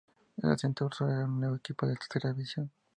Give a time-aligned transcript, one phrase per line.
[0.41, 2.71] El Santa Úrsula era nuevo equipo de Tercera División.